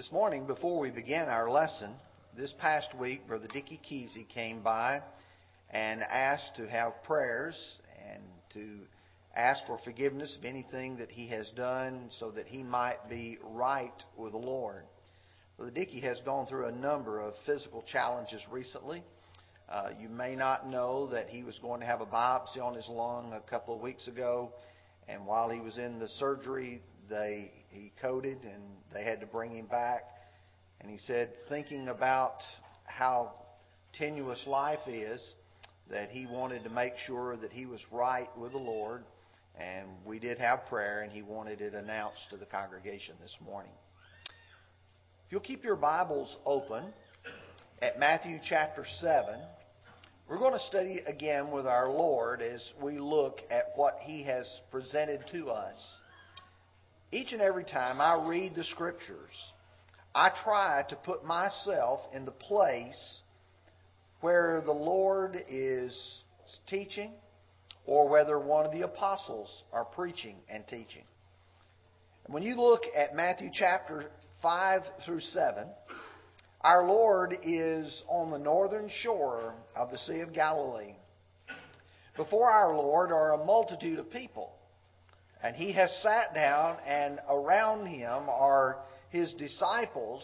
[0.00, 1.92] This morning, before we began our lesson,
[2.34, 5.02] this past week, Brother Dickie Kesey came by
[5.68, 7.54] and asked to have prayers
[8.10, 8.22] and
[8.54, 8.78] to
[9.36, 13.92] ask for forgiveness of anything that he has done so that he might be right
[14.16, 14.84] with the Lord.
[15.58, 19.04] Brother Dickie has gone through a number of physical challenges recently.
[19.68, 22.88] Uh, you may not know that he was going to have a biopsy on his
[22.88, 24.50] lung a couple of weeks ago,
[25.10, 26.80] and while he was in the surgery,
[27.10, 30.02] they he coded and they had to bring him back.
[30.80, 32.38] And he said, thinking about
[32.84, 33.34] how
[33.92, 35.34] tenuous life is,
[35.90, 39.04] that he wanted to make sure that he was right with the Lord.
[39.58, 43.72] And we did have prayer, and he wanted it announced to the congregation this morning.
[45.26, 46.84] If you'll keep your Bibles open
[47.82, 49.34] at Matthew chapter 7,
[50.28, 54.48] we're going to study again with our Lord as we look at what he has
[54.70, 55.98] presented to us.
[57.12, 59.32] Each and every time I read the scriptures,
[60.14, 63.22] I try to put myself in the place
[64.20, 66.22] where the Lord is
[66.68, 67.12] teaching
[67.84, 71.04] or whether one of the apostles are preaching and teaching.
[72.26, 74.04] when you look at Matthew chapter
[74.40, 75.66] 5 through 7,
[76.60, 80.94] our Lord is on the northern shore of the Sea of Galilee.
[82.16, 84.52] Before our Lord are a multitude of people.
[85.42, 90.22] And he has sat down, and around him are his disciples.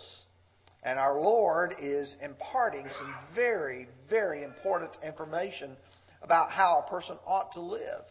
[0.83, 5.77] And our Lord is imparting some very, very important information
[6.23, 8.05] about how a person ought to live.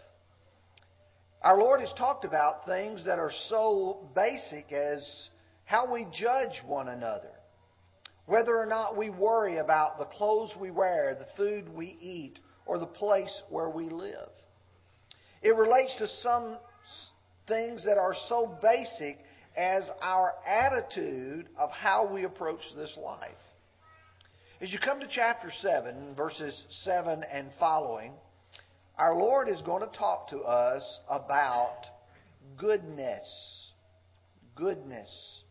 [1.41, 5.29] Our Lord has talked about things that are so basic as
[5.65, 7.31] how we judge one another,
[8.25, 12.79] whether or not we worry about the clothes we wear, the food we eat, or
[12.79, 14.29] the place where we live.
[15.43, 16.57] It relates to some
[17.47, 19.17] things that are so basic
[19.55, 23.31] as our attitude of how we approach this life.
[24.61, 28.13] As you come to chapter 7, verses 7 and following,
[28.97, 31.81] our Lord is going to talk to us about
[32.57, 33.71] goodness.
[34.55, 35.41] Goodness.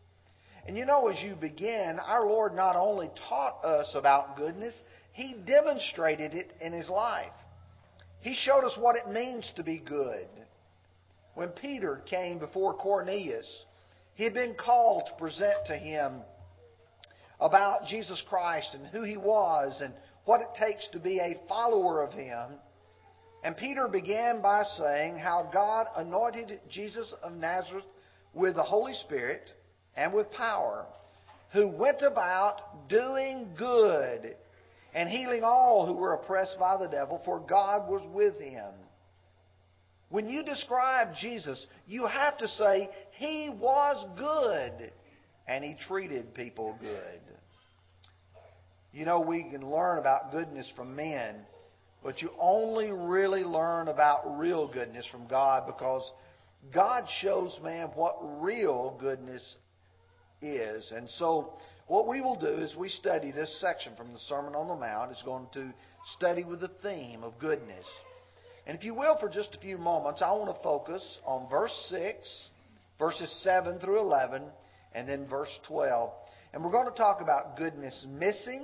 [0.67, 4.75] And you know, as you begin, our Lord not only taught us about goodness,
[5.13, 7.31] He demonstrated it in His life.
[8.21, 10.27] He showed us what it means to be good.
[11.35, 13.65] When Peter came before Cornelius,
[14.15, 16.21] he had been called to present to him
[17.39, 22.01] about Jesus Christ and who he was and what it takes to be a follower
[22.01, 22.57] of him.
[23.43, 27.85] And Peter began by saying how God anointed Jesus of Nazareth
[28.33, 29.51] with the Holy Spirit
[29.95, 30.85] and with power,
[31.51, 34.35] who went about doing good
[34.93, 38.71] and healing all who were oppressed by the devil, for God was with him.
[40.09, 44.91] When you describe Jesus, you have to say, He was good
[45.47, 47.21] and He treated people good.
[48.93, 51.35] You know, we can learn about goodness from men,
[52.01, 56.09] but you only really learn about real goodness from God because
[56.73, 59.55] God shows man what real goodness
[60.41, 60.91] is.
[60.95, 61.53] And so,
[61.87, 65.11] what we will do is we study this section from the Sermon on the Mount.
[65.11, 65.73] It's going to
[66.15, 67.85] study with the theme of goodness.
[68.67, 71.73] And if you will, for just a few moments, I want to focus on verse
[71.89, 72.47] 6,
[72.97, 74.43] verses 7 through 11,
[74.93, 76.11] and then verse 12.
[76.53, 78.63] And we're going to talk about goodness missing,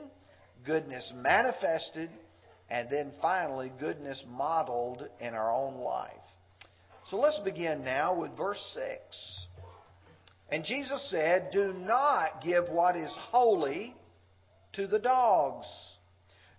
[0.66, 2.10] goodness manifested,
[2.70, 6.14] and then finally, goodness modeled in our own life.
[7.10, 9.46] So let's begin now with verse 6.
[10.52, 13.96] And Jesus said, Do not give what is holy
[14.74, 15.68] to the dogs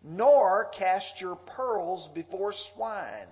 [0.04, 3.28] nor cast your pearls before swine,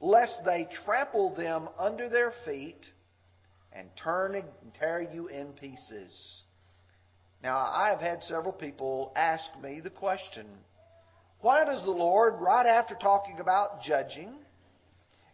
[0.00, 2.86] lest they trample them under their feet
[3.72, 4.44] and turn and
[4.78, 6.42] tear you in pieces.
[7.42, 10.46] Now, I have had several people ask me the question
[11.40, 14.32] why does the Lord, right after talking about judging,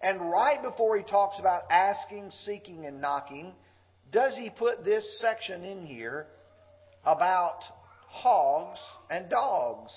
[0.01, 3.53] and right before he talks about asking, seeking, and knocking,
[4.11, 6.27] does he put this section in here
[7.05, 7.61] about
[8.07, 8.81] hogs
[9.11, 9.93] and dogs?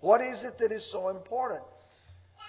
[0.00, 1.62] What is it that is so important?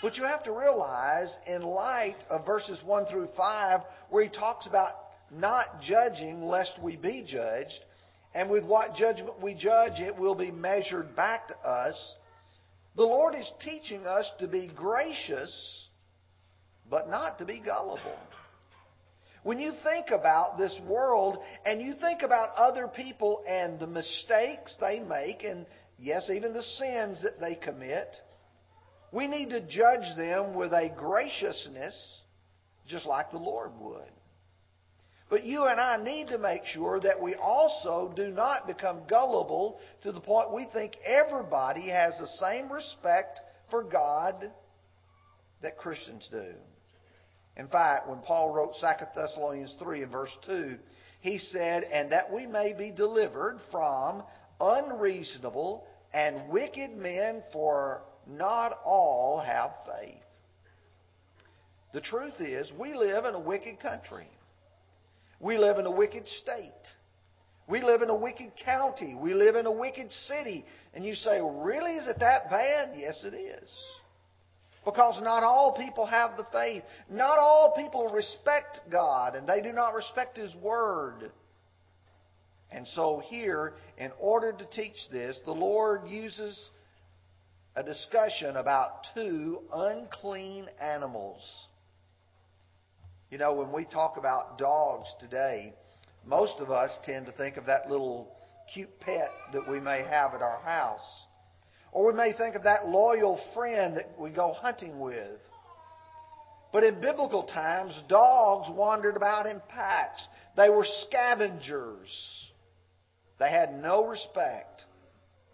[0.02, 3.80] But you have to realize, in light of verses 1 through 5,
[4.10, 4.92] where he talks about
[5.32, 7.80] not judging lest we be judged,
[8.36, 12.16] and with what judgment we judge, it will be measured back to us.
[12.96, 15.88] The Lord is teaching us to be gracious,
[16.90, 18.18] but not to be gullible.
[19.44, 24.76] When you think about this world and you think about other people and the mistakes
[24.80, 25.66] they make and
[25.98, 28.08] yes, even the sins that they commit,
[29.12, 32.22] we need to judge them with a graciousness
[32.88, 34.12] just like the Lord would.
[35.30, 39.80] But you and I need to make sure that we also do not become gullible
[40.04, 43.40] to the point we think everybody has the same respect
[43.70, 44.52] for God
[45.62, 46.54] that Christians do.
[47.58, 50.78] In fact, when Paul wrote 2 Thessalonians 3 and verse 2,
[51.22, 54.24] he said, And that we may be delivered from
[54.59, 60.21] unreasonable and wicked men, for not all have faith.
[61.94, 64.27] The truth is, we live in a wicked country.
[65.39, 66.71] We live in a wicked state.
[67.68, 69.15] We live in a wicked county.
[69.15, 70.65] We live in a wicked city.
[70.94, 71.95] And you say, really?
[71.95, 72.92] Is it that bad?
[72.95, 73.69] Yes, it is.
[74.86, 76.83] Because not all people have the faith.
[77.09, 81.31] Not all people respect God, and they do not respect His Word.
[82.72, 86.69] And so, here, in order to teach this, the Lord uses
[87.75, 91.42] a discussion about two unclean animals.
[93.30, 95.74] You know, when we talk about dogs today,
[96.25, 98.36] most of us tend to think of that little
[98.74, 101.25] cute pet that we may have at our house.
[101.92, 105.40] Or we may think of that loyal friend that we go hunting with.
[106.74, 110.25] But in biblical times, dogs wandered about in packs.
[110.58, 112.47] They were scavengers.
[113.39, 114.86] They had no respect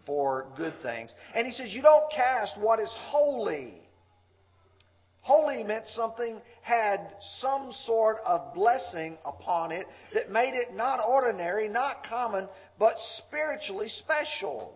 [0.06, 1.14] for good things.
[1.36, 3.80] And he says, You don't cast what is holy.
[5.22, 7.00] Holy meant something had
[7.40, 13.88] some sort of blessing upon it that made it not ordinary, not common, but spiritually
[13.88, 14.76] special.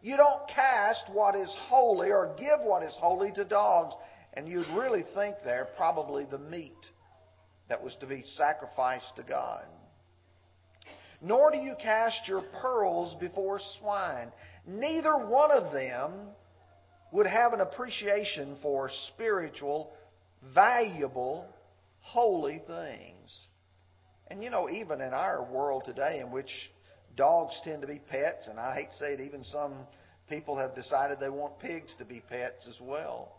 [0.00, 3.94] You don't cast what is holy or give what is holy to dogs.
[4.32, 6.72] And you'd really think there probably the meat
[7.68, 9.64] that was to be sacrificed to God.
[11.24, 14.30] Nor do you cast your pearls before swine.
[14.66, 16.12] Neither one of them
[17.12, 19.92] would have an appreciation for spiritual,
[20.54, 21.46] valuable,
[22.00, 23.46] holy things.
[24.30, 26.50] And you know, even in our world today, in which
[27.16, 29.86] Dogs tend to be pets, and I hate to say it, even some
[30.28, 33.32] people have decided they want pigs to be pets as well.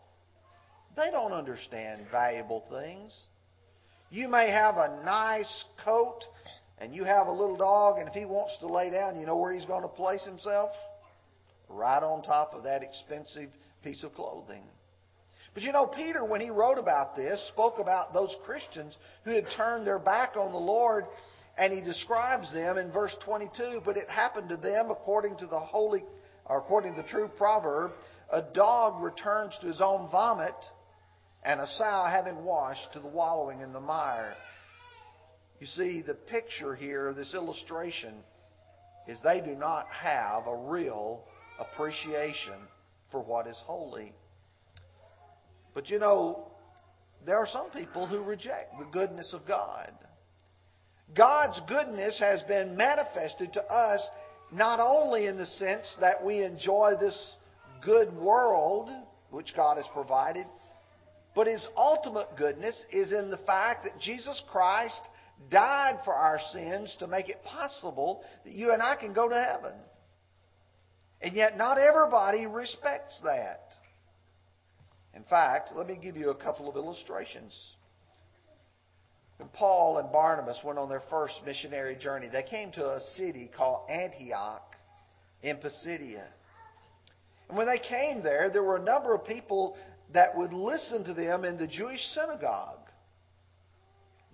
[0.96, 3.16] They don't understand valuable things.
[4.10, 6.22] You may have a nice coat,
[6.80, 9.38] and you have a little dog, and if he wants to lay down, you know
[9.38, 10.72] where he's going to place himself?
[11.70, 13.50] Right on top of that expensive
[13.84, 14.64] piece of clothing.
[15.54, 19.46] But you know, Peter, when he wrote about this, spoke about those Christians who had
[19.56, 21.06] turned their back on the Lord
[21.58, 25.60] and he describes them in verse 22 but it happened to them according to the
[25.60, 26.04] holy,
[26.46, 27.92] or according to the true proverb,
[28.32, 30.56] a dog returns to his own vomit,
[31.44, 34.36] and a sow having washed to the wallowing in the mire.
[35.66, 38.14] You see, the picture here, this illustration,
[39.08, 41.24] is they do not have a real
[41.60, 42.60] appreciation
[43.10, 44.14] for what is holy.
[45.74, 46.52] But you know,
[47.26, 49.92] there are some people who reject the goodness of God.
[51.18, 54.08] God's goodness has been manifested to us
[54.52, 57.38] not only in the sense that we enjoy this
[57.84, 58.92] good world
[59.32, 60.46] which God has provided,
[61.34, 65.10] but His ultimate goodness is in the fact that Jesus Christ
[65.50, 69.36] died for our sins to make it possible that you and I can go to
[69.36, 69.78] heaven.
[71.22, 73.62] And yet, not everybody respects that.
[75.16, 77.76] In fact, let me give you a couple of illustrations.
[79.38, 83.50] When Paul and Barnabas went on their first missionary journey, they came to a city
[83.56, 84.76] called Antioch
[85.42, 86.26] in Pisidia.
[87.50, 89.76] And when they came there, there were a number of people
[90.14, 92.85] that would listen to them in the Jewish synagogue.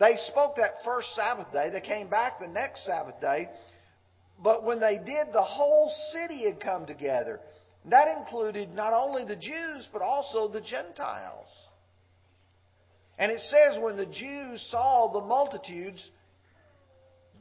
[0.02, 1.70] They spoke that first Sabbath day.
[1.72, 3.50] They came back the next Sabbath day.
[4.44, 7.40] But when they did, the whole city had come together.
[7.86, 11.48] That included not only the Jews, but also the Gentiles.
[13.20, 16.10] And it says when the Jews saw the multitudes,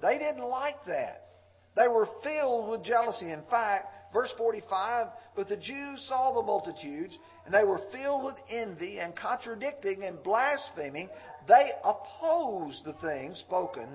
[0.03, 1.29] they didn't like that.
[1.77, 3.33] They were filled with jealousy.
[3.33, 8.37] In fact, verse 45, but the Jews saw the multitudes, and they were filled with
[8.51, 11.09] envy and contradicting and blaspheming.
[11.49, 13.89] They opposed the things spoken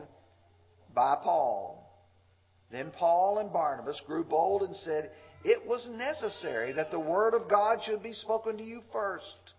[0.93, 1.81] by Paul.
[2.71, 5.11] Then Paul and Barnabas grew bold and said,
[5.43, 9.53] It was necessary that the word of God should be spoken to you first.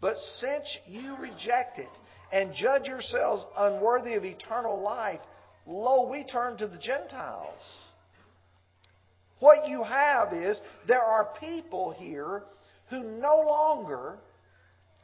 [0.00, 1.88] But since you reject it
[2.32, 5.20] and judge yourselves unworthy of eternal life,
[5.64, 7.60] lo, we turn to the Gentiles.
[9.42, 10.56] What you have is
[10.86, 12.44] there are people here
[12.90, 14.18] who no longer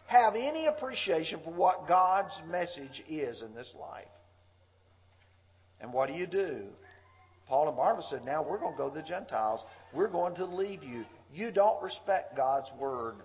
[0.06, 4.06] have any appreciation for what God's message is in this life.
[5.80, 6.66] And what do you do?
[7.48, 9.60] Paul and Barnabas said, Now we're going to go to the Gentiles.
[9.92, 11.04] We're going to leave you.
[11.34, 13.16] You don't respect God's word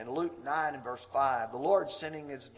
[0.00, 2.48] in Luke 9 and verse 5, the Lord sending his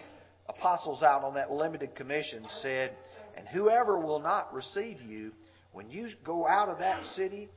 [0.49, 2.93] apostles out on that limited commission said,
[3.37, 5.33] And whoever will not receive you,
[5.75, 7.51] when you go out of that city,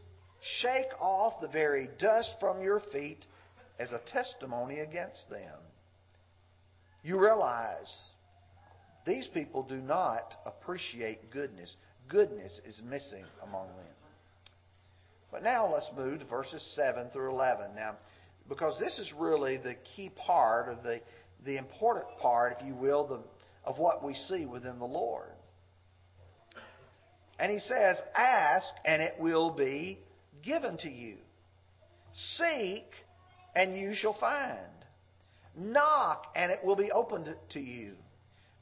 [0.62, 3.25] shake off the very dust from your feet
[3.79, 5.59] as a testimony against them.
[7.03, 8.09] You realize
[9.05, 11.74] these people do not appreciate goodness.
[12.09, 13.86] Goodness is missing among them.
[15.31, 17.75] But now let's move to verses 7 through 11.
[17.75, 17.97] Now,
[18.50, 21.01] because this is really the key part of the,
[21.45, 23.19] the important part, if you will, the,
[23.69, 25.37] of what we see within the Lord.
[27.39, 30.00] And he says, Ask, and it will be
[30.44, 31.17] given to you.
[32.13, 32.86] Seek,
[33.56, 34.72] and you shall find.
[35.56, 37.94] Knock, and it will be opened to you.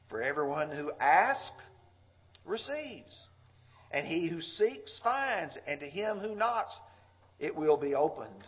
[0.08, 1.62] For everyone who asks
[2.44, 3.26] receives,
[3.90, 6.78] and he who seeks finds, and to him who knocks
[7.38, 8.44] it will be opened.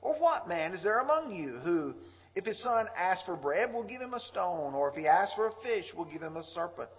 [0.00, 1.94] Or what man is there among you who,
[2.34, 5.34] if his son asks for bread, will give him a stone, or if he asks
[5.34, 6.90] for a fish, will give him a serpent?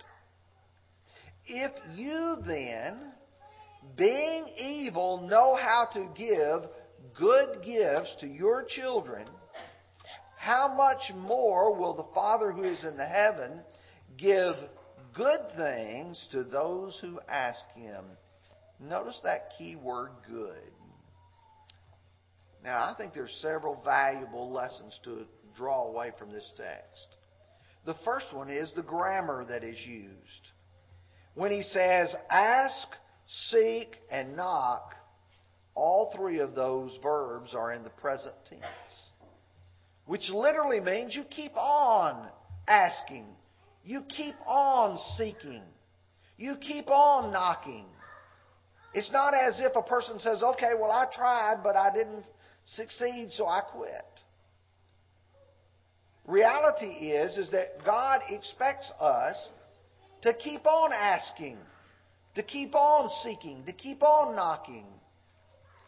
[1.45, 3.13] If you then,
[3.97, 6.69] being evil, know how to give
[7.17, 9.27] good gifts to your children,
[10.37, 13.61] how much more will the Father who is in the heaven
[14.17, 14.55] give
[15.15, 18.03] good things to those who ask him?
[18.79, 20.71] Notice that key word good.
[22.63, 27.17] Now, I think there's several valuable lessons to draw away from this text.
[27.85, 30.51] The first one is the grammar that is used.
[31.35, 32.87] When he says ask,
[33.49, 34.93] seek, and knock,
[35.75, 38.61] all three of those verbs are in the present tense,
[40.05, 42.29] which literally means you keep on
[42.67, 43.25] asking,
[43.83, 45.63] you keep on seeking,
[46.37, 47.85] you keep on knocking.
[48.93, 52.23] It's not as if a person says, okay, well, I tried, but I didn't
[52.75, 53.91] succeed, so I quit.
[56.25, 59.49] Reality is, is that God expects us
[60.23, 61.57] to keep on asking,
[62.35, 64.85] to keep on seeking, to keep on knocking.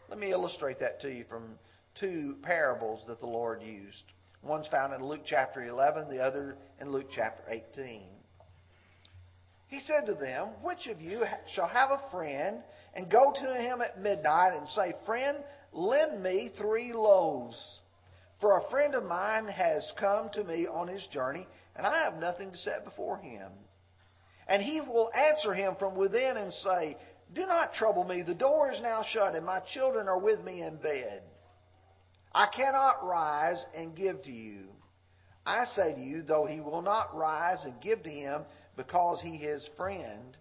[0.08, 1.58] Let me illustrate that to you from
[1.98, 4.04] two parables that the Lord used.
[4.42, 8.02] One's found in Luke chapter 11, the other in Luke chapter 18.
[9.68, 12.58] He said to them, Which of you shall have a friend
[12.94, 15.38] and go to him at midnight and say, Friend,
[15.76, 17.80] Lend me three loaves.
[18.40, 22.18] For a friend of mine has come to me on his journey, and I have
[22.18, 23.52] nothing to set before him.
[24.48, 26.96] And he will answer him from within and say,
[27.34, 28.22] Do not trouble me.
[28.22, 31.22] The door is now shut, and my children are with me in bed.
[32.32, 34.68] I cannot rise and give to you.
[35.44, 38.42] I say to you, though he will not rise and give to him
[38.76, 40.36] because he is friend,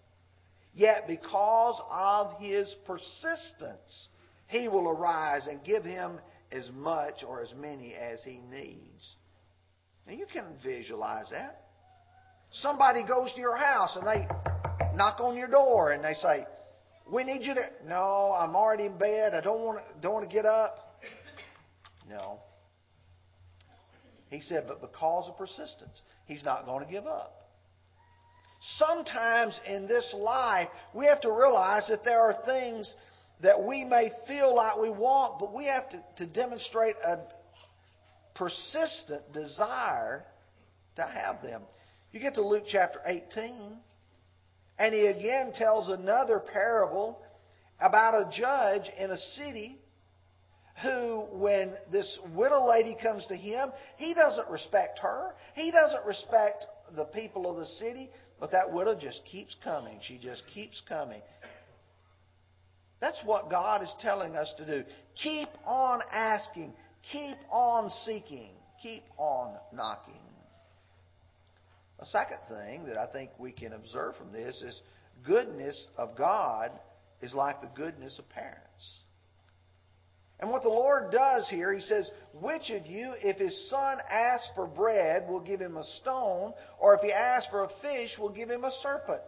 [0.73, 4.09] yet because of his persistence,
[4.47, 6.19] he will arise and give him
[6.51, 9.15] as much or as many as he needs.
[10.07, 11.64] Now you can visualize that.
[12.61, 14.27] Somebody goes to your house and they
[14.95, 16.45] knock on your door and they say,
[17.11, 19.33] "We need you to." No, I'm already in bed.
[19.33, 20.01] I don't want to.
[20.01, 21.01] Don't want to get up.
[22.09, 22.39] No.
[24.29, 27.31] He said, but because of persistence, he's not going to give up.
[28.77, 32.93] Sometimes in this life, we have to realize that there are things
[33.41, 37.19] that we may feel like we want, but we have to, to demonstrate a
[38.33, 40.25] persistent desire
[40.95, 41.61] to have them.
[42.11, 43.77] You get to Luke chapter 18,
[44.79, 47.19] and he again tells another parable
[47.79, 49.77] about a judge in a city
[50.81, 55.33] who, when this widow lady comes to him, he doesn't respect her.
[55.53, 58.09] He doesn't respect the people of the city,
[58.39, 59.99] but that widow just keeps coming.
[60.01, 61.21] She just keeps coming.
[62.99, 64.83] That's what God is telling us to do.
[65.21, 66.73] Keep on asking,
[67.11, 70.24] keep on seeking, keep on knocking.
[71.99, 74.81] A second thing that I think we can observe from this is
[75.25, 76.71] goodness of God
[77.21, 79.01] is like the goodness of parents.
[80.39, 84.49] And what the Lord does here, He says, Which of you, if his son asks
[84.53, 88.29] for bread, will give him a stone, or if he asks for a fish, will
[88.29, 89.21] give him a serpent?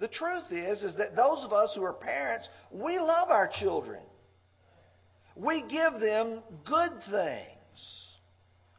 [0.00, 4.02] The truth is, is that those of us who are parents, we love our children.
[5.36, 8.07] We give them good things.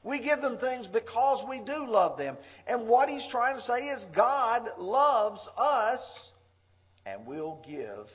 [0.04, 2.38] We give them things because we do love them.
[2.68, 6.32] And what he's trying to say is God loves us
[7.06, 8.06] and will give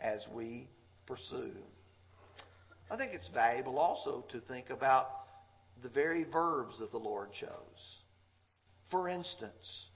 [0.00, 0.68] as we
[1.06, 1.52] pursue.
[2.90, 5.06] I think it's valuable also to think about
[5.82, 7.98] the very verbs that the Lord chose.
[8.90, 9.86] For instance,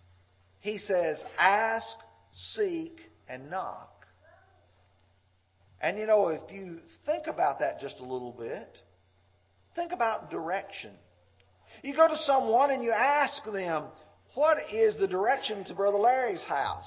[0.61, 1.87] he says, Ask,
[2.33, 4.07] seek, and knock.
[5.81, 8.79] And you know, if you think about that just a little bit,
[9.75, 10.93] think about direction.
[11.83, 13.85] You go to someone and you ask them,
[14.35, 16.85] What is the direction to Brother Larry's house?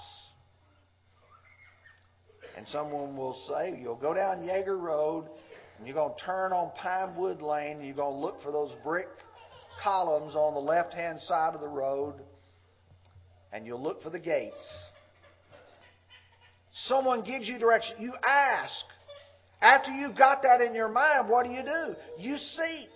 [2.58, 5.26] And someone will say, You'll go down Yeager Road
[5.78, 8.72] and you're going to turn on Pinewood Lane and you're going to look for those
[8.84, 9.08] brick
[9.82, 12.16] columns on the left hand side of the road
[13.54, 14.84] and you'll look for the gates.
[16.86, 17.96] Someone gives you direction.
[18.00, 18.86] You ask.
[19.62, 21.96] After you've got that in your mind, what do you do?
[22.24, 22.90] You seek.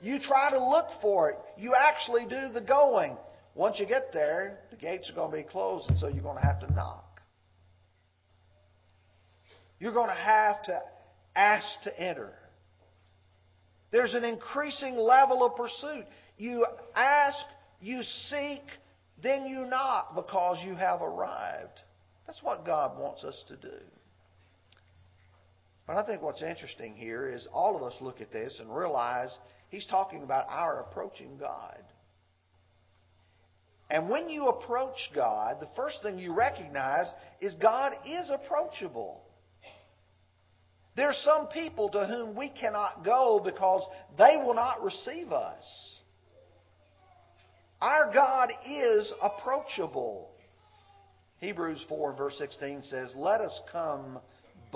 [0.00, 1.36] You try to look for it.
[1.56, 3.16] You actually do the going.
[3.54, 6.36] Once you get there, the gates are going to be closed, and so you're going
[6.36, 7.20] to have to knock.
[9.78, 10.80] You're going to have to
[11.34, 12.32] ask to enter.
[13.90, 16.04] There's an increasing level of pursuit.
[16.36, 17.38] You ask,
[17.80, 18.62] you seek,
[19.22, 21.80] then you knock because you have arrived.
[22.26, 23.78] That's what God wants us to do.
[25.86, 29.36] But I think what's interesting here is all of us look at this and realize
[29.68, 31.78] he's talking about our approaching God.
[33.88, 37.06] And when you approach God, the first thing you recognize
[37.40, 39.22] is God is approachable.
[40.96, 43.86] There are some people to whom we cannot go because
[44.18, 46.00] they will not receive us.
[47.80, 50.30] Our God is approachable.
[51.38, 54.18] Hebrews 4 verse 16 says, Let us come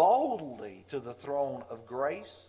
[0.00, 2.46] boldly to the throne of grace,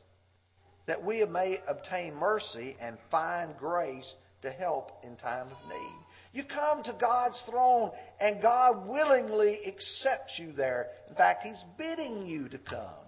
[0.88, 4.10] that we may obtain mercy and find grace
[4.42, 6.06] to help in time of need.
[6.32, 7.92] You come to God's throne,
[8.22, 10.92] and God willingly accepts you there.
[11.10, 13.06] In fact, He's bidding you to come.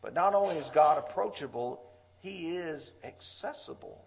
[0.00, 1.82] But not only is God approachable,
[2.20, 4.00] He is accessible.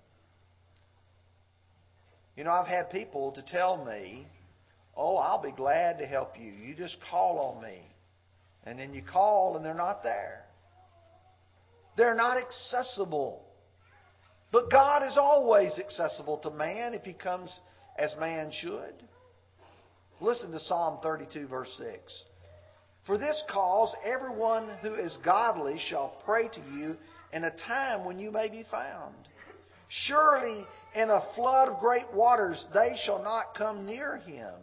[2.37, 4.25] You know, I've had people to tell me,
[4.95, 6.49] Oh, I'll be glad to help you.
[6.49, 7.81] You just call on me.
[8.65, 10.45] And then you call and they're not there.
[11.97, 13.43] They're not accessible.
[14.51, 17.57] But God is always accessible to man if he comes
[17.97, 18.93] as man should.
[20.19, 22.23] Listen to Psalm 32, verse 6.
[23.07, 26.95] For this cause, everyone who is godly shall pray to you
[27.33, 29.15] in a time when you may be found.
[29.89, 30.63] Surely
[30.95, 34.53] in a flood of great waters they shall not come near him.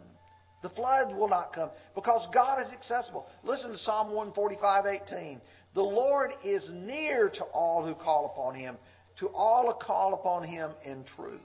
[0.61, 3.27] The flood will not come because God is accessible.
[3.43, 5.39] Listen to Psalm 145:18.
[5.73, 8.77] The Lord is near to all who call upon him,
[9.19, 11.41] to all who call upon him in truth.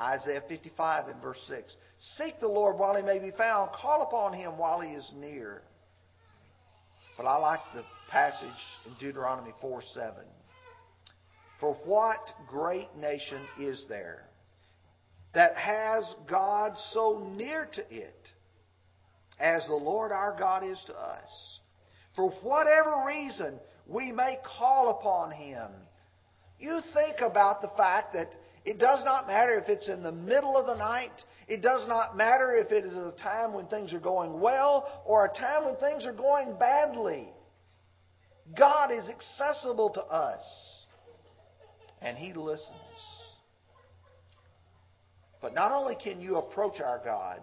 [0.00, 1.76] Isaiah 55 and verse 6.
[2.16, 5.62] Seek the Lord while he may be found, call upon him while he is near.
[7.16, 8.48] But I like the passage
[8.86, 10.24] in Deuteronomy 4 7.
[11.60, 14.24] For what great nation is there
[15.34, 18.28] that has God so near to it
[19.38, 21.60] as the Lord our God is to us?
[22.14, 25.70] For whatever reason we may call upon Him.
[26.58, 28.28] You think about the fact that
[28.64, 31.12] it does not matter if it's in the middle of the night.
[31.48, 35.26] It does not matter if it is a time when things are going well or
[35.26, 37.28] a time when things are going badly.
[38.56, 40.84] God is accessible to us
[42.00, 42.78] and He listens.
[45.44, 47.38] But not only can you approach our God,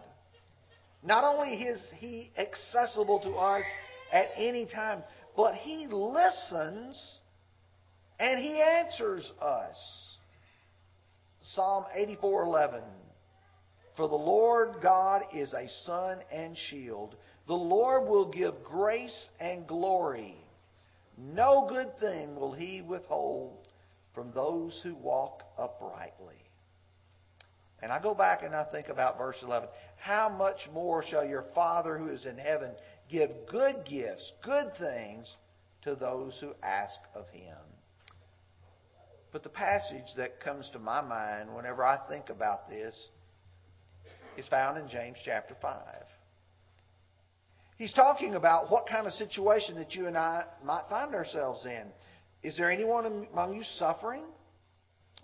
[1.03, 3.63] not only is He accessible to us
[4.11, 5.03] at any time,
[5.37, 7.19] but He listens
[8.19, 10.17] and He answers us.
[11.53, 12.81] Psalm 84:11
[13.95, 17.15] For the Lord God is a sun and shield.
[17.45, 20.43] The Lord will give grace and glory.
[21.19, 23.67] No good thing will he withhold
[24.15, 26.40] from those who walk uprightly.
[27.81, 29.67] And I go back and I think about verse 11.
[29.97, 32.71] How much more shall your Father who is in heaven
[33.09, 35.35] give good gifts, good things
[35.83, 37.57] to those who ask of him?
[39.31, 43.09] But the passage that comes to my mind whenever I think about this
[44.37, 45.75] is found in James chapter 5.
[47.77, 51.85] He's talking about what kind of situation that you and I might find ourselves in.
[52.43, 54.23] Is there anyone among you suffering?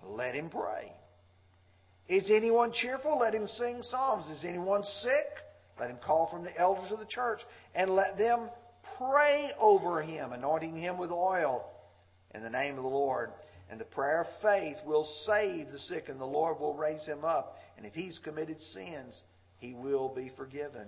[0.04, 0.92] Let him pray.
[2.08, 3.20] Is anyone cheerful?
[3.20, 4.26] Let him sing psalms.
[4.28, 5.28] Is anyone sick?
[5.80, 7.40] Let him call from the elders of the church
[7.76, 8.50] and let them
[8.98, 11.66] pray over him, anointing him with oil
[12.34, 13.32] in the name of the Lord.
[13.70, 17.26] And the prayer of faith will save the sick, and the Lord will raise him
[17.26, 17.58] up.
[17.76, 19.22] And if he's committed sins,
[19.60, 20.88] he will be forgiven.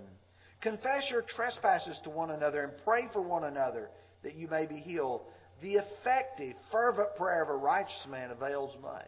[0.62, 3.90] Confess your trespasses to one another and pray for one another
[4.22, 5.22] that you may be healed.
[5.62, 9.04] The effective, fervent prayer of a righteous man avails much.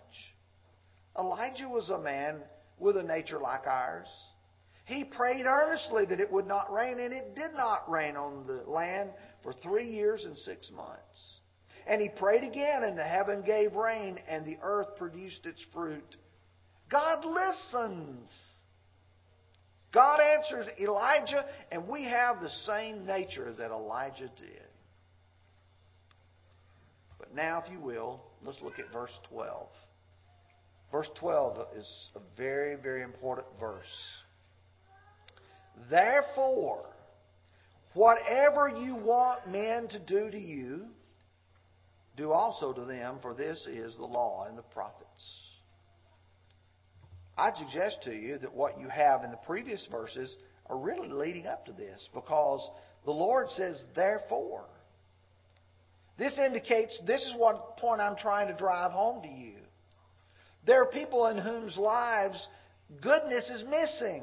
[1.18, 2.40] Elijah was a man
[2.78, 4.08] with a nature like ours.
[4.84, 8.68] He prayed earnestly that it would not rain, and it did not rain on the
[8.68, 9.10] land
[9.42, 11.40] for three years and six months.
[11.86, 16.16] And he prayed again, and the heaven gave rain, and the earth produced its fruit.
[16.90, 18.30] God listens.
[19.92, 24.66] God answers Elijah, and we have the same nature that Elijah did.
[27.18, 29.68] But now, if you will, let's look at verse 12.
[30.92, 33.82] Verse 12 is a very, very important verse.
[35.90, 36.84] Therefore,
[37.94, 40.82] whatever you want men to do to you,
[42.14, 45.48] do also to them, for this is the law and the prophets.
[47.38, 51.46] I'd suggest to you that what you have in the previous verses are really leading
[51.46, 52.70] up to this because
[53.06, 54.66] the Lord says, therefore.
[56.18, 59.54] This indicates this is what point I'm trying to drive home to you.
[60.66, 62.46] There are people in whose lives
[63.00, 64.22] goodness is missing.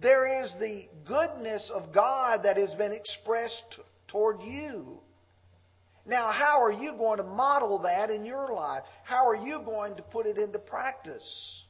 [0.00, 5.00] There is the goodness of God that has been expressed toward you.
[6.06, 8.82] Now, how are you going to model that in your life?
[9.04, 11.64] How are you going to put it into practice?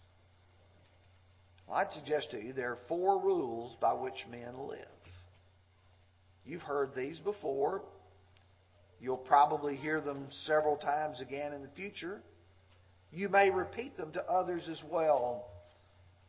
[1.66, 4.78] Well, I'd suggest to you there are four rules by which men live.
[6.44, 7.82] You've heard these before.
[9.00, 12.20] You'll probably hear them several times again in the future.
[13.12, 15.46] You may repeat them to others as well.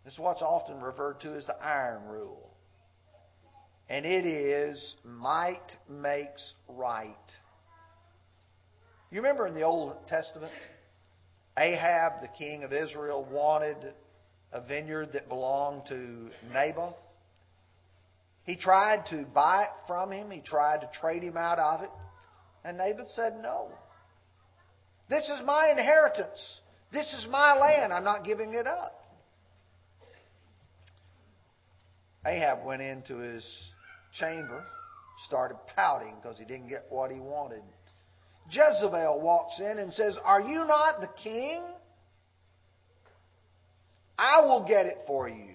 [0.06, 2.50] It's what's often referred to as the iron rule.
[3.90, 7.16] And it is might makes right.
[9.12, 10.52] You remember in the Old Testament,
[11.58, 13.78] Ahab, the king of Israel, wanted
[14.52, 16.96] a vineyard that belonged to Naboth.
[18.44, 21.90] He tried to buy it from him, he tried to trade him out of it,
[22.64, 23.70] and Naboth said, No.
[25.10, 26.62] This is my inheritance.
[26.92, 27.92] This is my land.
[27.92, 28.94] I'm not giving it up.
[32.26, 33.46] Ahab went into his
[34.20, 34.64] chamber,
[35.26, 37.62] started pouting because he didn't get what he wanted.
[38.50, 41.62] Jezebel walks in and says, Are you not the king?
[44.18, 45.54] I will get it for you.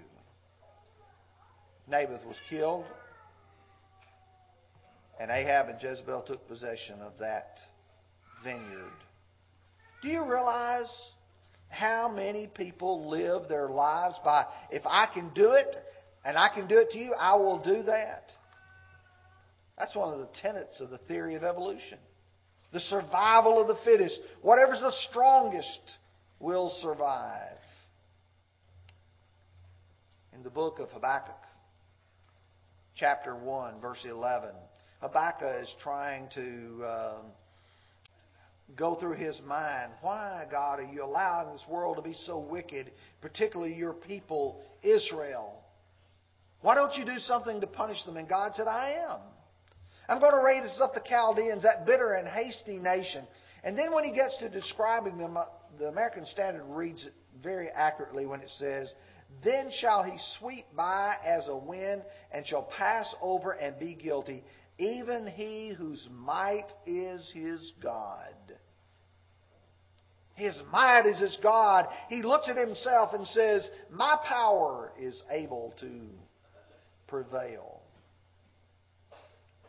[1.89, 2.85] Naboth was killed,
[5.21, 7.59] and Ahab and Jezebel took possession of that
[8.45, 8.93] vineyard.
[10.01, 10.91] Do you realize
[11.73, 15.75] how many people live their lives by, if I can do it
[16.25, 18.31] and I can do it to you, I will do that?
[19.79, 21.99] That's one of the tenets of the theory of evolution
[22.73, 24.21] the survival of the fittest.
[24.41, 25.81] Whatever's the strongest
[26.41, 27.59] will survive.
[30.33, 31.35] In the book of Habakkuk,
[32.97, 34.51] chapter 1, verse 11,
[35.01, 37.27] Habakkuk is trying to um,
[38.77, 39.93] go through his mind.
[40.01, 45.63] Why, God, are you allowing this world to be so wicked, particularly your people, Israel?
[46.61, 48.17] Why don't you do something to punish them?
[48.17, 49.21] And God said, I am.
[50.09, 53.27] I'm going to raise up the Chaldeans, that bitter and hasty nation.
[53.65, 55.45] And then when he gets to describing them, uh,
[55.79, 58.93] the American Standard reads it very accurately when it says,
[59.45, 64.45] Then shall he sweep by as a wind and shall pass over and be guilty,
[64.79, 68.35] even he whose might is his God.
[70.35, 71.87] His might is his God.
[72.09, 75.91] He looks at himself and says, My power is able to
[77.07, 77.81] prevail.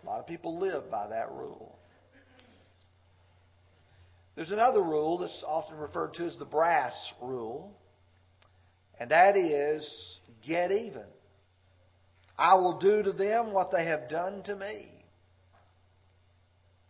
[0.04, 1.78] A lot of people live by that rule.
[4.36, 7.72] There's another rule that's often referred to as the brass rule,
[9.00, 11.04] and that is get even.
[12.38, 14.88] I will do to them what they have done to me.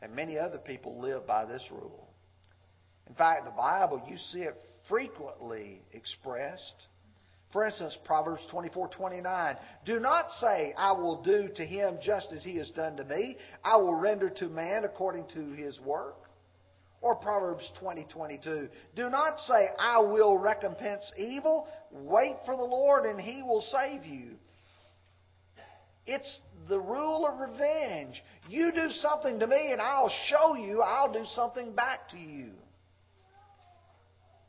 [0.02, 2.08] And many other people live by this rule.
[3.08, 4.56] In fact, the Bible, you see it
[4.88, 6.88] frequently expressed.
[7.52, 9.58] For instance, Proverbs 24 29.
[9.86, 13.38] Do not say, I will do to him just as he has done to me.
[13.64, 16.16] I will render to man according to his work.
[17.02, 18.70] Or Proverbs 20 22.
[18.96, 21.68] Do not say, I will recompense evil.
[21.92, 24.32] Wait for the Lord and he will save you.
[26.08, 28.22] It's the rule of revenge.
[28.50, 32.52] You do something to me and I'll show you I'll do something back to you.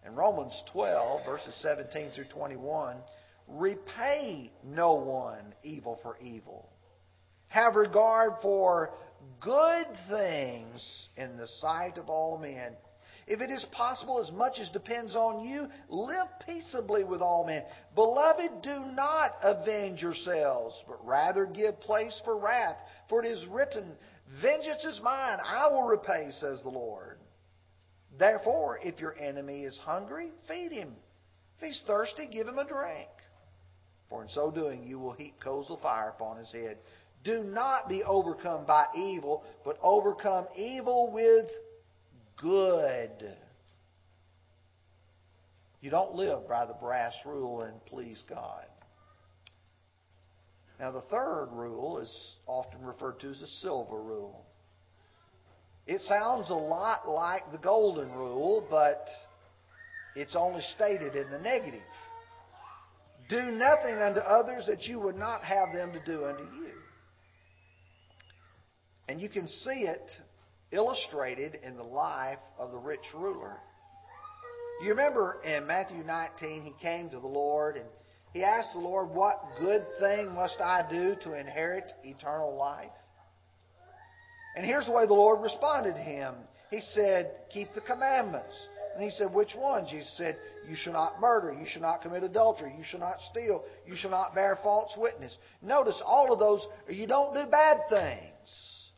[0.06, 2.96] In Romans 12, verses 17 through 21,
[3.48, 6.68] repay no one evil for evil.
[7.48, 8.90] Have regard for
[9.40, 12.72] good things in the sight of all men.
[13.26, 17.62] If it is possible, as much as depends on you, live peaceably with all men.
[17.94, 22.76] Beloved, do not avenge yourselves, but rather give place for wrath.
[23.08, 23.92] For it is written,
[24.42, 27.18] Vengeance is mine, I will repay, says the Lord.
[28.18, 30.94] Therefore, if your enemy is hungry, feed him.
[31.58, 33.08] If he's thirsty, give him a drink.
[34.08, 36.78] For in so doing, you will heap coals of fire upon his head.
[37.24, 41.48] Do not be overcome by evil, but overcome evil with
[42.40, 43.34] good.
[45.80, 48.66] You don't live by the brass rule and please God.
[50.78, 54.44] Now, the third rule is often referred to as the silver rule.
[55.86, 59.06] It sounds a lot like the golden rule, but
[60.16, 61.80] it's only stated in the negative.
[63.28, 66.70] Do nothing unto others that you would not have them to do unto you.
[69.08, 70.10] And you can see it
[70.72, 73.56] illustrated in the life of the rich ruler.
[74.82, 77.86] You remember in Matthew 19, he came to the Lord and
[78.32, 82.90] he asked the Lord, What good thing must I do to inherit eternal life?
[84.56, 86.34] And here's the way the Lord responded to him.
[86.70, 88.68] He said, Keep the commandments.
[88.94, 89.90] And he said, Which ones?
[89.90, 90.36] Jesus said,
[90.68, 91.52] You shall not murder.
[91.52, 92.74] You shall not commit adultery.
[92.76, 93.64] You shall not steal.
[93.86, 95.36] You shall not bear false witness.
[95.62, 98.90] Notice all of those, you don't do bad things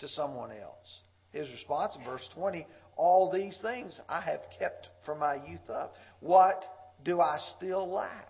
[0.00, 1.00] to someone else.
[1.32, 5.94] His response in verse 20 All these things I have kept from my youth up.
[6.20, 6.62] What
[7.04, 8.28] do I still lack?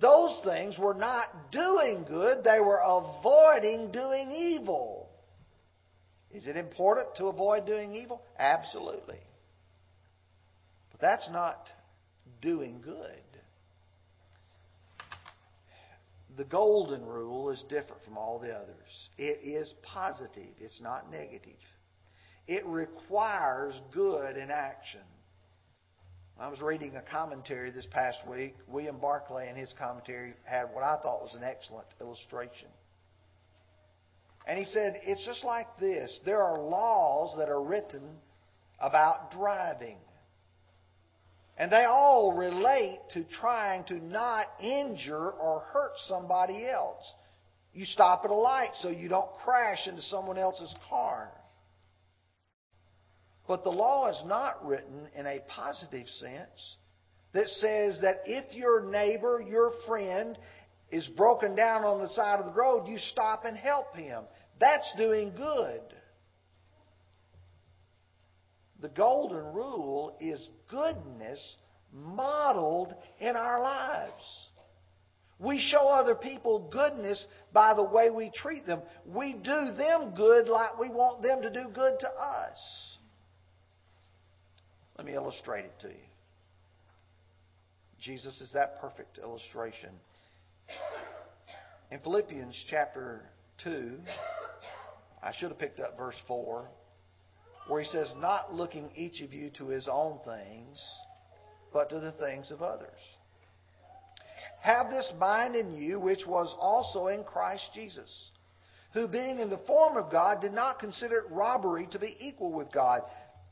[0.00, 5.08] Those things were not doing good, they were avoiding doing evil.
[6.30, 8.22] Is it important to avoid doing evil?
[8.38, 9.18] Absolutely.
[10.92, 11.68] But that's not
[12.40, 13.22] doing good.
[16.36, 19.08] The golden rule is different from all the others.
[19.16, 21.58] It is positive, it's not negative.
[22.46, 25.00] It requires good in action.
[26.40, 28.54] I was reading a commentary this past week.
[28.68, 32.68] William Barclay, in his commentary, had what I thought was an excellent illustration.
[34.46, 38.02] And he said, It's just like this there are laws that are written
[38.78, 39.98] about driving.
[41.58, 47.14] And they all relate to trying to not injure or hurt somebody else.
[47.74, 51.32] You stop at a light so you don't crash into someone else's car.
[53.48, 56.76] But the law is not written in a positive sense
[57.32, 60.38] that says that if your neighbor, your friend,
[60.90, 64.24] is broken down on the side of the road, you stop and help him.
[64.60, 65.80] That's doing good.
[68.80, 71.56] The golden rule is goodness
[71.92, 74.48] modeled in our lives.
[75.38, 78.82] We show other people goodness by the way we treat them.
[79.06, 82.97] We do them good like we want them to do good to us.
[84.98, 86.08] Let me illustrate it to you.
[88.00, 89.90] Jesus is that perfect illustration.
[91.92, 93.22] In Philippians chapter
[93.62, 93.96] 2,
[95.22, 96.68] I should have picked up verse 4,
[97.68, 100.84] where he says, Not looking each of you to his own things,
[101.72, 102.90] but to the things of others.
[104.60, 108.30] Have this mind in you, which was also in Christ Jesus,
[108.94, 112.52] who being in the form of God did not consider it robbery to be equal
[112.52, 113.02] with God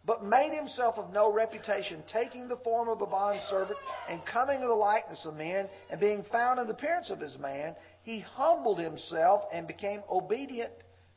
[0.06, 4.68] but made himself of no reputation, taking the form of a bondservant, and coming in
[4.68, 8.78] the likeness of men, and being found in the appearance of his man, he humbled
[8.78, 10.72] himself and became obedient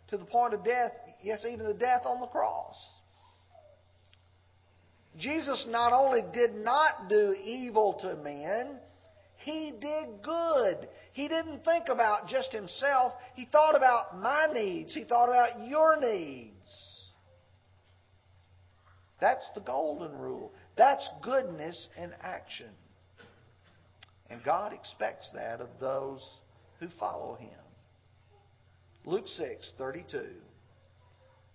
[0.08, 2.76] to the point of death, yes, even the death on the cross.
[5.18, 8.80] Jesus not only did not do evil to men,
[9.38, 10.88] he did good.
[11.14, 13.14] He didn't think about just himself.
[13.36, 14.94] He thought about my needs.
[14.94, 16.89] He thought about your needs.
[19.20, 20.52] That's the golden rule.
[20.78, 22.70] That's goodness in action.
[24.30, 26.28] And God expects that of those
[26.80, 27.50] who follow Him.
[29.06, 30.22] Luke 6, 32.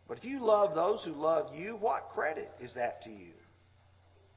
[0.08, 3.32] But if you love those who love you, what credit is that to you?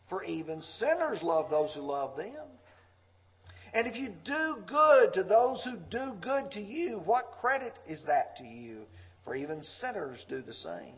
[0.10, 2.46] For even sinners love those who love them.
[3.74, 8.02] And if you do good to those who do good to you, what credit is
[8.08, 8.84] that to you?
[9.26, 10.96] For even sinners do the same.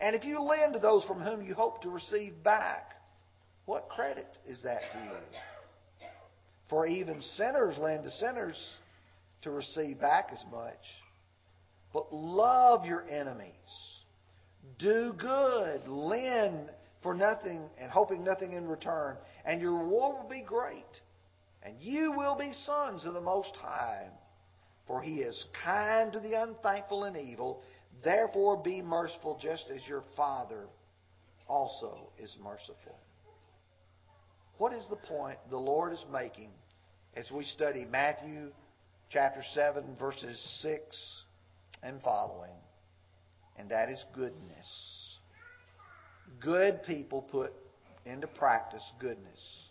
[0.00, 2.92] And if you lend to those from whom you hope to receive back,
[3.64, 6.08] what credit is that to you?
[6.68, 8.56] For even sinners lend to sinners
[9.42, 10.74] to receive back as much.
[11.92, 13.52] But love your enemies.
[14.78, 15.86] Do good.
[15.86, 16.70] Lend
[17.02, 19.16] for nothing and hoping nothing in return.
[19.44, 20.84] And your reward will be great.
[21.62, 24.08] And you will be sons of the Most High.
[24.86, 27.62] For he is kind to the unthankful and evil
[28.04, 30.66] Therefore, be merciful just as your Father
[31.48, 32.98] also is merciful.
[34.58, 36.50] What is the point the Lord is making
[37.14, 38.50] as we study Matthew
[39.10, 41.24] chapter 7, verses 6
[41.82, 42.54] and following?
[43.58, 45.18] And that is goodness.
[46.40, 47.52] Good people put
[48.04, 49.68] into practice goodness.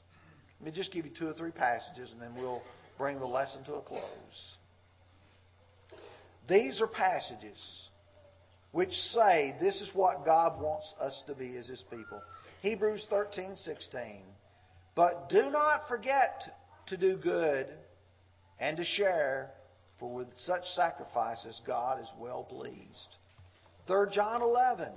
[0.60, 2.62] Let me just give you two or three passages and then we'll
[2.98, 4.58] bring the lesson to a close.
[6.48, 7.90] These are passages
[8.76, 12.22] which say this is what God wants us to be as His people.
[12.62, 14.20] Hebrews 13:16.
[14.96, 16.44] But do not forget
[16.88, 17.68] to do good
[18.60, 19.52] and to share,
[19.98, 23.16] for with such sacrifices God is well pleased.
[23.88, 24.92] 3 John 11.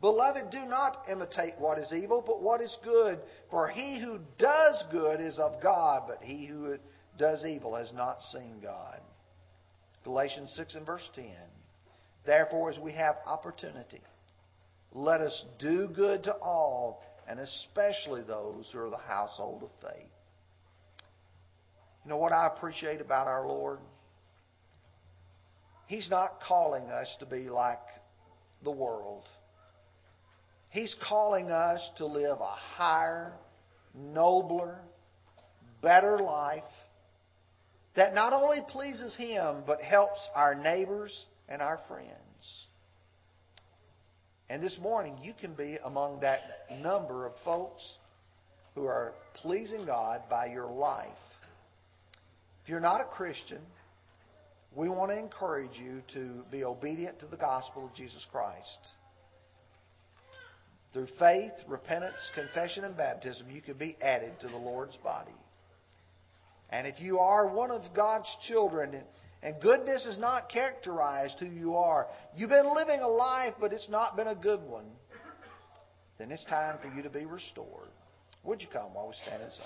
[0.00, 3.18] Beloved, do not imitate what is evil, but what is good.
[3.50, 6.76] For he who does good is of God, but he who
[7.18, 9.00] does evil has not seen God.
[10.04, 11.24] Galatians 6 and verse 10.
[12.24, 14.00] Therefore, as we have opportunity,
[14.92, 20.08] let us do good to all, and especially those who are the household of faith.
[22.04, 23.78] You know what I appreciate about our Lord?
[25.86, 27.78] He's not calling us to be like
[28.64, 29.24] the world.
[30.70, 33.32] He's calling us to live a higher,
[33.94, 34.78] nobler,
[35.82, 36.62] better life
[37.94, 42.66] that not only pleases Him, but helps our neighbors and our friends.
[44.48, 46.40] And this morning, you can be among that
[46.80, 47.98] number of folks
[48.74, 51.08] who are pleasing God by your life.
[52.62, 53.60] If you're not a Christian,
[54.74, 58.88] we want to encourage you to be obedient to the gospel of Jesus Christ.
[60.94, 65.32] Through faith, repentance, confession, and baptism, you can be added to the Lord's body.
[66.70, 68.94] And if you are one of God's children
[69.42, 73.88] and goodness has not characterized who you are, you've been living a life, but it's
[73.88, 74.86] not been a good one,
[76.18, 77.88] then it's time for you to be restored.
[78.44, 79.64] Would you come while we stand and sing?